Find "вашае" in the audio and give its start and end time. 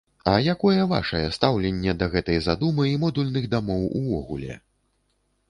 0.93-1.21